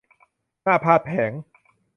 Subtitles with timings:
[0.63, 1.31] หน้าพาทย์แผลง